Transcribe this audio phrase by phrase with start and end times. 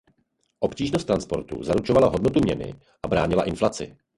[0.59, 2.73] Obtížnost transportu zaručovala hodnotu měny
[3.05, 3.97] a bránila inflaci.